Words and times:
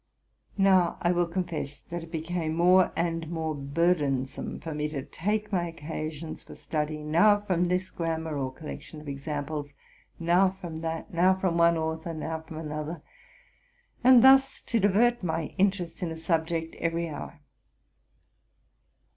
Now, 0.57 0.97
I 0.99 1.11
will 1.11 1.27
confess 1.27 1.79
that 1.79 2.01
it 2.01 2.11
be 2.11 2.21
came 2.23 2.55
more 2.55 2.91
and 2.95 3.29
more 3.29 3.53
burdensome 3.53 4.59
for 4.59 4.73
me 4.73 4.89
to 4.89 5.03
take 5.05 5.51
my 5.51 5.71
occa 5.71 6.11
sions 6.11 6.43
for 6.43 6.55
study 6.55 6.97
now 7.03 7.41
from 7.41 7.65
this 7.65 7.91
grammar 7.91 8.35
or 8.35 8.51
collection 8.51 8.99
of 8.99 9.07
examples, 9.07 9.75
now 10.19 10.57
from 10.59 10.77
that; 10.77 11.13
now 11.13 11.35
from 11.35 11.55
one 11.55 11.77
author, 11.77 12.15
now 12.15 12.41
from 12.41 12.57
another, 12.57 13.03
—and 14.03 14.23
thus 14.23 14.63
to 14.63 14.79
divert 14.79 15.21
my 15.21 15.53
interest 15.59 16.01
in 16.01 16.09
a 16.09 16.17
subject 16.17 16.73
every 16.79 17.07
hour. 17.07 17.39